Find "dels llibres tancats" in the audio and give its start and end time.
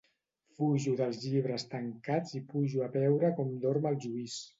1.01-2.33